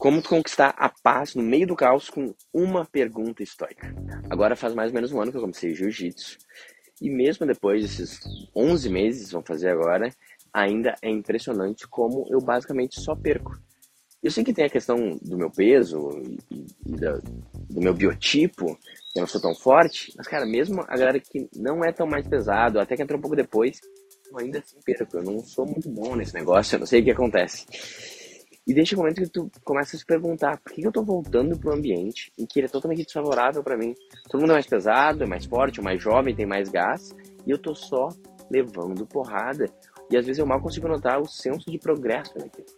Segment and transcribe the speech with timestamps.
[0.00, 3.94] Como conquistar a paz no meio do caos com uma pergunta estoica.
[4.30, 6.38] Agora faz mais ou menos um ano que eu comecei jiu-jitsu.
[7.02, 8.18] E mesmo depois desses
[8.56, 10.10] 11 meses, vão fazer agora,
[10.54, 13.60] ainda é impressionante como eu basicamente só perco.
[14.22, 16.08] Eu sei que tem a questão do meu peso
[16.50, 16.96] e, e
[17.68, 18.78] do meu biotipo,
[19.12, 22.06] que eu não sou tão forte, mas, cara, mesmo a galera que não é tão
[22.06, 23.78] mais pesado, até que entrou um pouco depois,
[24.32, 25.18] eu ainda assim perco.
[25.18, 27.66] Eu não sou muito bom nesse negócio, eu não sei o que acontece.
[28.70, 31.58] E desde o momento que tu começa a se perguntar por que eu tô voltando
[31.58, 33.96] pro ambiente em que ele é totalmente desfavorável para mim.
[34.28, 37.10] Todo mundo é mais pesado, é mais forte, é mais jovem, tem mais gás,
[37.44, 38.10] e eu tô só
[38.48, 39.66] levando porrada.
[40.08, 42.68] E às vezes eu mal consigo notar o senso de progresso naquilo.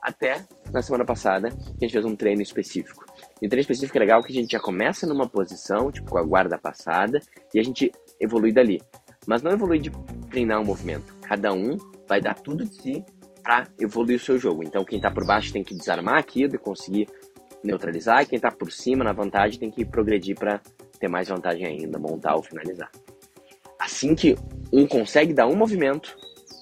[0.00, 3.04] Até na semana passada, a gente fez um treino específico.
[3.42, 6.16] E o treino específico é legal que a gente já começa numa posição, tipo com
[6.16, 7.20] a guarda passada,
[7.52, 8.80] e a gente evolui dali.
[9.26, 9.90] Mas não evolui de
[10.30, 11.14] treinar um movimento.
[11.20, 11.76] Cada um
[12.08, 13.04] vai dar tudo de si
[13.46, 14.64] para evoluir o seu jogo.
[14.64, 17.06] Então, quem está por baixo tem que desarmar aquilo e conseguir
[17.62, 20.60] neutralizar, e quem está por cima, na vantagem, tem que progredir para
[20.98, 22.90] ter mais vantagem ainda, montar ou finalizar.
[23.78, 24.34] Assim que
[24.72, 26.16] um consegue dar um movimento,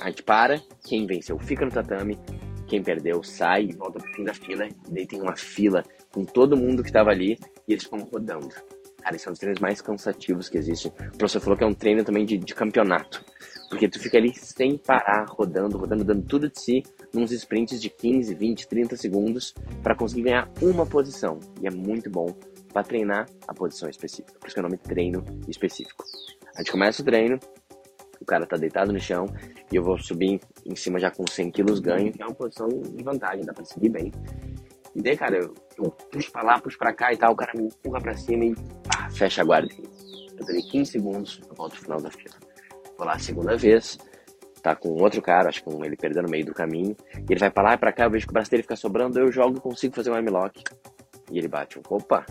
[0.00, 2.18] a gente para, quem venceu fica no tatame,
[2.66, 6.24] quem perdeu sai e volta pro fim da fila, e daí tem uma fila com
[6.24, 8.54] todo mundo que estava ali e eles ficam rodando.
[9.02, 10.88] Cara, esse é um dos treinos mais cansativos que existe.
[10.88, 13.24] O professor falou que é um treino também de, de campeonato.
[13.70, 16.82] Porque tu fica ali sem parar, rodando, rodando, dando tudo de si,
[17.14, 21.38] nos sprints de 15, 20, 30 segundos, para conseguir ganhar uma posição.
[21.62, 22.34] E é muito bom
[22.72, 24.36] para treinar a posição específica.
[24.40, 26.04] Por isso que é o nome treino específico.
[26.56, 27.38] A gente começa o treino,
[28.20, 29.26] o cara tá deitado no chão,
[29.72, 32.68] e eu vou subir em cima já com 100 quilos ganho, que é uma posição
[32.68, 34.12] de vantagem, dá pra seguir bem.
[34.96, 37.52] E daí, cara, eu, eu puxo pra lá, puxo pra cá e tal, o cara
[37.54, 38.54] me empurra pra cima e
[39.12, 39.72] fecha a guarda.
[40.36, 42.49] Eu dei 15 segundos, eu volto pro final da fila.
[43.00, 43.96] Vou lá a segunda vez,
[44.62, 46.94] tá com outro cara, acho que ele perdeu no meio do caminho.
[47.16, 48.76] E ele vai pra lá e pra cá, eu vejo que o braço dele fica
[48.76, 50.62] sobrando, eu jogo e consigo fazer um M-Lock.
[51.30, 52.26] E ele bate, opa,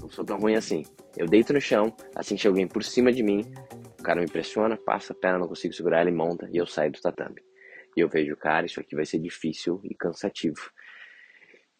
[0.00, 0.84] não sou tão ruim assim.
[1.16, 3.44] Eu deito no chão, assim que alguém por cima de mim,
[3.98, 6.92] o cara me pressiona, passa a perna, não consigo segurar, ele monta e eu saio
[6.92, 7.42] do tatame.
[7.96, 10.70] E eu vejo, cara, isso aqui vai ser difícil e cansativo.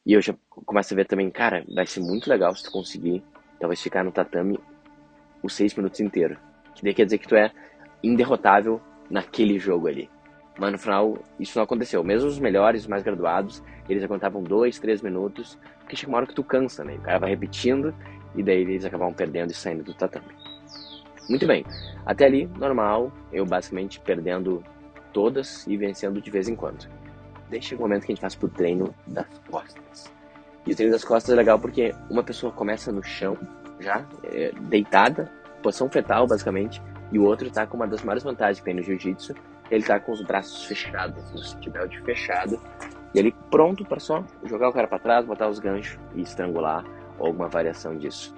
[0.05, 0.35] E eu já
[0.67, 3.23] começo a ver também, cara, vai ser muito legal se tu conseguir,
[3.61, 4.59] talvez ficar no tatame
[5.41, 6.37] os seis minutos inteiro.
[6.75, 7.53] Que daí quer dizer que tu é
[8.07, 10.11] inderrotável naquele jogo ali.
[10.59, 12.05] Mas no final, isso não aconteceu.
[12.05, 16.27] Mesmo os melhores, os mais graduados, eles aguentavam dois, três minutos, porque chega uma hora
[16.27, 16.95] que tu cansa, né?
[16.95, 17.95] O cara vai repetindo
[18.35, 20.27] e daí eles acabavam perdendo e saindo do tatame.
[21.29, 21.65] Muito bem.
[22.07, 24.63] Até ali, normal, eu basicamente perdendo
[25.13, 26.87] todas e vencendo de vez em quando.
[27.51, 30.13] Daí chega o momento que a gente faz pro treino das costas.
[30.67, 33.37] E o treino das costas é legal porque uma pessoa começa no chão,
[33.81, 35.31] já, é, deitada,
[35.63, 36.81] posição fetal, basicamente,
[37.13, 39.35] e o outro tá com uma das maiores vantagens que tem no jiu-jitsu,
[39.71, 42.61] ele tá com os braços fechados, o seatbelt fechado,
[43.15, 46.85] e ele pronto para só jogar o cara para trás, botar os ganchos e estrangular,
[47.19, 48.35] ou alguma variação disso.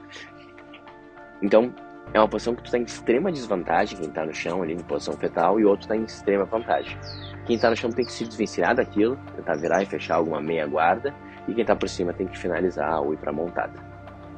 [1.42, 1.74] Então,
[2.14, 4.78] é uma posição que tu tá em extrema desvantagem, quem tá no chão ali em
[4.78, 6.96] posição fetal, e o outro tá em extrema vantagem.
[7.44, 10.66] Quem tá no chão tem que se desvencilhar daquilo, tentar virar e fechar alguma meia
[10.66, 11.14] guarda,
[11.48, 13.78] e quem tá por cima tem que finalizar ou ir pra montada.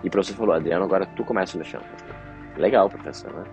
[0.02, 1.80] E o professor falou, Adriano, agora tu começa no chão.
[2.56, 3.44] Legal, professor, né?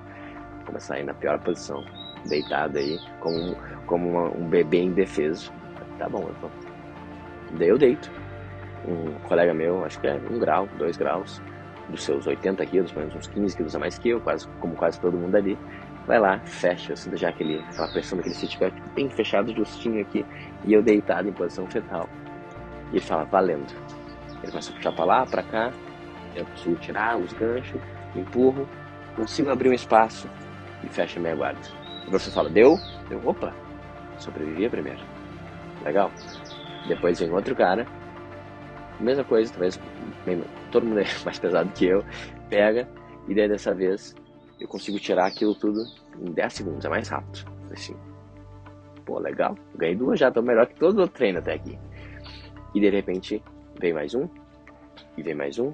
[0.65, 1.83] Começar aí na pior posição,
[2.25, 3.55] deitado aí, como,
[3.85, 5.51] como uma, um bebê indefeso.
[5.97, 6.49] Tá bom, então.
[7.57, 8.11] Daí eu deito.
[8.87, 11.41] Um colega meu, acho que é um grau, dois graus,
[11.89, 14.99] dos seus 80 quilos, mais uns 15 quilos a mais que eu, quase, como quase
[14.99, 15.57] todo mundo ali,
[16.05, 20.25] vai lá, fecha, eu sinto já aquele, aquela pressão daquele seatbelt bem fechado, justinho aqui,
[20.65, 22.07] e eu deitado em posição fetal.
[22.91, 23.73] E ele fala, valendo.
[24.41, 25.71] Ele começa a puxar pra lá, pra cá,
[26.35, 27.81] eu consigo tirar os ganchos,
[28.15, 28.67] empurro,
[29.15, 30.29] consigo abrir um espaço
[30.83, 31.61] e fecha minha guarda.
[32.07, 32.77] E você fala, deu?
[33.09, 33.53] Deu, opa,
[34.17, 34.99] sobrevivi a primeira.
[35.83, 36.11] Legal.
[36.87, 37.85] Depois vem outro cara,
[38.99, 39.79] mesma coisa, talvez
[40.71, 42.03] todo mundo é mais pesado que eu,
[42.49, 42.87] pega,
[43.27, 44.15] e daí dessa vez
[44.59, 45.83] eu consigo tirar aquilo tudo
[46.19, 47.51] em 10 segundos, é mais rápido.
[47.71, 47.95] Assim,
[49.05, 51.77] pô, legal, ganhei duas já, tô melhor que todo o treino até aqui.
[52.73, 53.43] E de repente
[53.79, 54.27] vem mais um,
[55.17, 55.73] e vem mais um,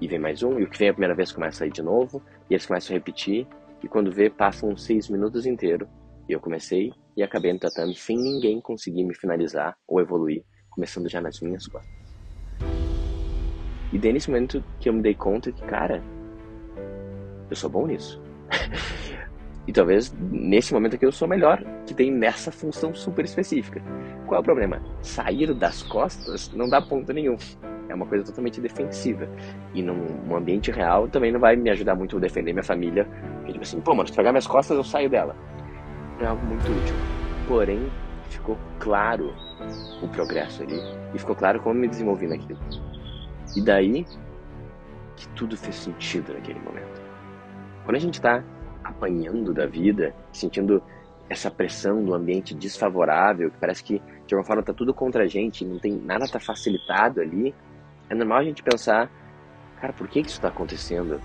[0.00, 1.82] e vem mais um, e o que vem a primeira vez começa a ir de
[1.82, 3.46] novo, e eles começam a repetir,
[3.82, 5.88] e quando vê, passam seis minutos inteiro,
[6.28, 11.08] e eu comecei e acabei no tatame sem ninguém conseguir me finalizar ou evoluir, começando
[11.08, 11.90] já nas minhas costas.
[13.92, 16.02] E daí nesse momento que eu me dei conta que, cara,
[17.50, 18.22] eu sou bom nisso.
[19.66, 23.82] e talvez nesse momento aqui eu sou melhor, que tem nessa função super específica.
[24.26, 24.80] Qual é o problema?
[25.02, 27.36] Sair das costas não dá ponto nenhum.
[27.90, 29.28] É uma coisa totalmente defensiva.
[29.74, 33.04] E num ambiente real também não vai me ajudar muito a defender minha família.
[33.38, 35.34] Porque, tipo assim, pô, mano, se tragar minhas costas eu saio dela.
[36.20, 36.94] É algo muito útil.
[37.48, 37.90] Porém,
[38.28, 39.34] ficou claro
[40.02, 40.80] o progresso ali
[41.12, 42.60] e ficou claro como me desenvolvi naquilo.
[43.56, 44.06] E daí
[45.16, 47.02] que tudo fez sentido naquele momento.
[47.84, 48.42] Quando a gente está
[48.84, 50.82] apanhando da vida, sentindo
[51.28, 55.26] essa pressão do ambiente desfavorável, que parece que de alguma forma está tudo contra a
[55.26, 57.54] gente, não tem nada tá facilitado ali,
[58.10, 59.08] é normal a gente pensar,
[59.80, 61.20] cara, por que, que isso está acontecendo?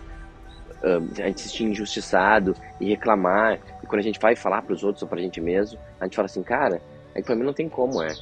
[0.83, 4.73] Uh, a gente se sentir injustiçado e reclamar, e quando a gente vai falar para
[4.73, 6.79] os outros ou para a gente mesmo, a gente fala assim, cara,
[7.15, 8.13] é que para mim não tem como, é,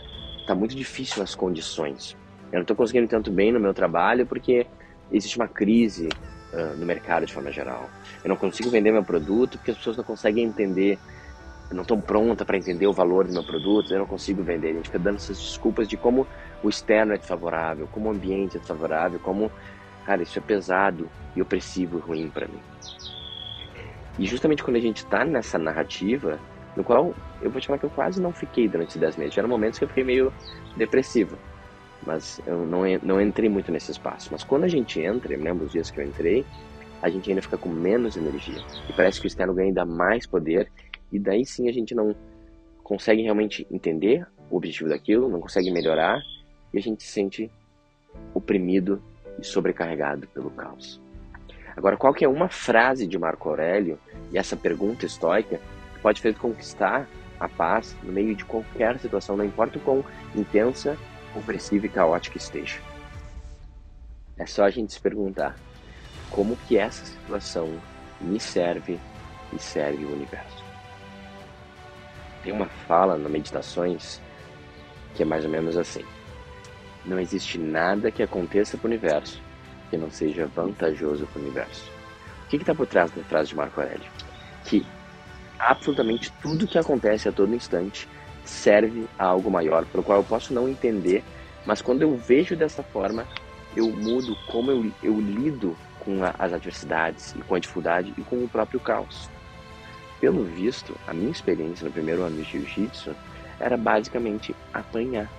[0.47, 2.15] tá muito difícil as condições.
[2.51, 4.65] Eu não estou conseguindo tanto bem no meu trabalho porque
[5.11, 6.07] existe uma crise
[6.53, 7.89] uh, no mercado de forma geral.
[8.23, 10.97] Eu não consigo vender meu produto porque as pessoas não conseguem entender,
[11.71, 14.69] não estão prontas para entender o valor do meu produto, eu não consigo vender.
[14.69, 16.27] A gente fica dando essas desculpas de como
[16.63, 19.51] o externo é desfavorável, como o ambiente é desfavorável, como,
[20.05, 22.59] cara, isso é pesado e opressivo e ruim para mim.
[24.17, 26.39] E justamente quando a gente está nessa narrativa,
[26.75, 29.33] no qual eu vou te falar que eu quase não fiquei durante esses 10 meses.
[29.33, 30.33] Tiveram momentos que eu fiquei meio
[30.77, 31.37] depressivo,
[32.05, 34.29] mas eu não, não entrei muito nesse espaço.
[34.31, 36.45] Mas quando a gente entra, eu lembro os dias que eu entrei,
[37.01, 38.61] a gente ainda fica com menos energia.
[38.89, 40.71] E parece que o externo ganha ainda mais poder,
[41.11, 42.15] e daí sim a gente não
[42.83, 46.21] consegue realmente entender o objetivo daquilo, não consegue melhorar,
[46.73, 47.51] e a gente se sente
[48.33, 49.01] oprimido
[49.39, 50.99] e sobrecarregado pelo caos.
[51.75, 53.99] Agora, qual que é uma frase de Marco Aurélio
[54.31, 55.59] e essa pergunta estoica
[55.93, 57.07] que pode fazer conquistar
[57.39, 60.05] a paz no meio de qualquer situação, não importa o quão
[60.35, 60.97] intensa,
[61.35, 62.79] opressiva e caótica esteja?
[64.37, 65.55] É só a gente se perguntar
[66.29, 67.69] como que essa situação
[68.21, 68.99] me serve
[69.51, 70.63] e serve o universo.
[72.43, 74.21] Tem uma fala no Meditações
[75.15, 76.03] que é mais ou menos assim:
[77.05, 79.41] Não existe nada que aconteça para o universo
[79.93, 81.87] que não seja vantajoso para o universo.
[82.45, 84.09] O que está por trás da frase de Marco Aurélio?
[84.65, 84.83] Que
[85.59, 88.09] absolutamente tudo que acontece a todo instante
[88.43, 91.23] serve a algo maior, pelo qual eu posso não entender,
[91.63, 93.27] mas quando eu vejo dessa forma,
[93.75, 98.21] eu mudo como eu, eu lido com a, as adversidades e com a dificuldade e
[98.23, 99.29] com o próprio caos.
[100.19, 103.15] Pelo visto, a minha experiência no primeiro ano de jiu-jitsu
[103.59, 105.29] era basicamente apanhar.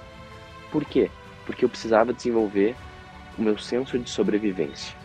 [0.70, 1.10] Por quê?
[1.44, 2.76] Porque eu precisava desenvolver
[3.36, 4.96] o meu senso de sobrevivência.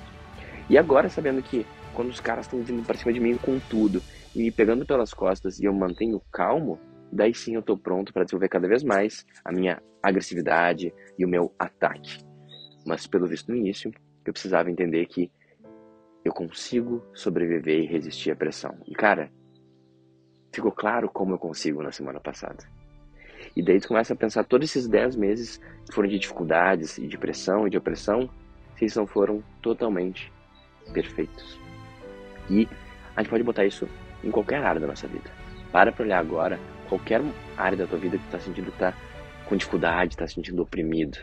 [0.70, 4.04] E agora, sabendo que quando os caras estão vindo para cima de mim com tudo
[4.36, 6.80] e me pegando pelas costas e eu mantenho calmo,
[7.12, 11.28] daí sim eu estou pronto para desenvolver cada vez mais a minha agressividade e o
[11.28, 12.24] meu ataque.
[12.86, 13.92] Mas pelo visto no início,
[14.26, 15.32] eu precisava entender que
[16.24, 18.78] eu consigo sobreviver e resistir à pressão.
[18.88, 19.32] E cara,
[20.54, 22.79] ficou claro como eu consigo na semana passada.
[23.56, 27.08] E daí tu começa a pensar todos esses 10 meses que foram de dificuldades e
[27.08, 28.30] de pressão e de opressão,
[28.76, 30.32] se eles não foram totalmente
[30.94, 31.60] perfeitos.
[32.50, 32.68] E
[33.16, 33.88] a gente pode botar isso
[34.24, 35.30] em qualquer área da nossa vida.
[35.72, 37.22] Para pra olhar agora qualquer
[37.58, 38.94] área da tua vida que tu tá sentindo que tá
[39.46, 41.18] com dificuldade, tá se sentindo oprimido,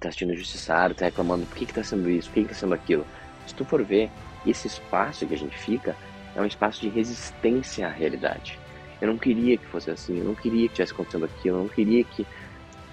[0.00, 2.48] tá se sentindo injustiçado, tá reclamando por que que tá sendo isso, por que que
[2.48, 3.06] tá sendo aquilo.
[3.46, 4.10] Se tu for ver,
[4.46, 5.96] esse espaço que a gente fica
[6.34, 8.58] é um espaço de resistência à realidade.
[9.00, 11.68] Eu não queria que fosse assim, eu não queria que tivesse acontecendo aquilo, eu não
[11.68, 12.26] queria que,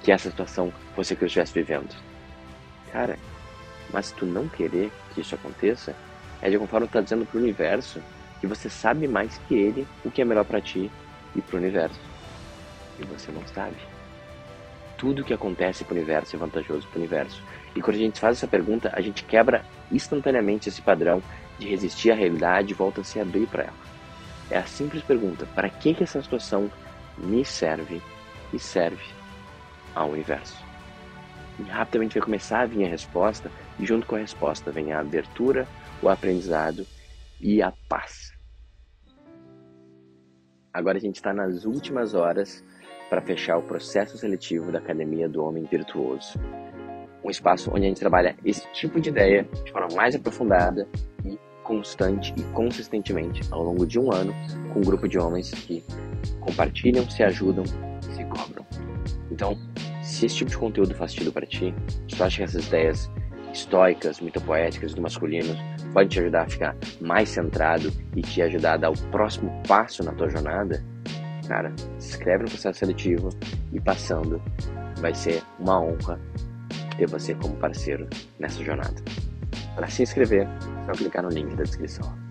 [0.03, 1.95] que essa situação fosse a que eu estivesse vivendo.
[2.91, 3.17] Cara,
[3.91, 5.95] mas se tu não querer que isso aconteça,
[6.41, 8.01] é de alguma forma tu tá dizendo pro universo
[8.41, 10.91] que você sabe mais que ele o que é melhor para ti
[11.35, 11.99] e pro universo.
[12.99, 13.77] E você não sabe.
[14.97, 17.41] Tudo que acontece pro universo é vantajoso pro universo.
[17.75, 21.21] E quando a gente faz essa pergunta, a gente quebra instantaneamente esse padrão
[21.57, 23.92] de resistir à realidade e volta a se abrir para ela.
[24.49, 26.69] É a simples pergunta: para que, que essa situação
[27.17, 28.01] me serve
[28.51, 29.03] e serve
[29.95, 30.63] ao universo?
[31.59, 34.99] E rapidamente vai começar a vir a resposta, e junto com a resposta vem a
[34.99, 35.67] abertura,
[36.01, 36.85] o aprendizado
[37.39, 38.33] e a paz.
[40.73, 42.63] Agora a gente está nas últimas horas
[43.09, 46.39] para fechar o processo seletivo da Academia do Homem Virtuoso.
[47.23, 50.87] Um espaço onde a gente trabalha esse tipo de ideia de forma mais aprofundada
[51.63, 54.33] constante e consistentemente ao longo de um ano
[54.71, 55.83] com um grupo de homens que
[56.39, 57.63] compartilham, se ajudam
[58.09, 58.65] e se cobram.
[59.31, 59.57] Então,
[60.01, 61.73] se esse tipo de conteúdo faz sentido para ti,
[62.07, 63.09] se tu acha que essas ideias
[63.53, 65.55] estoicas, muito poéticas do masculino
[65.93, 70.03] podem te ajudar a ficar mais centrado e te ajudar a dar o próximo passo
[70.03, 70.83] na tua jornada,
[71.47, 73.29] cara, se inscreve no processo seletivo
[73.71, 74.41] e passando,
[74.99, 76.19] vai ser uma honra
[76.97, 78.07] ter você como parceiro
[78.39, 78.95] nessa jornada.
[79.75, 82.22] Para se inscrever, é só clicar no link da descrição.